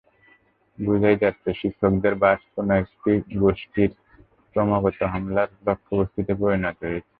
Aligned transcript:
বোঝাই 0.77 1.17
যাচ্ছে, 1.23 1.49
শিক্ষকদের 1.59 2.13
বাস 2.23 2.39
কোনো 2.55 2.71
একটি 2.81 3.11
গোষ্ঠীর 3.39 3.91
ক্রমাগত 4.51 4.99
হামলার 5.13 5.49
লক্ষ্যবস্তুতে 5.67 6.33
পরিণত 6.41 6.77
হয়েছে। 6.83 7.09